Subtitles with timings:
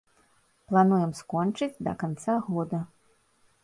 [0.71, 2.85] Плануем скончыць да канца года.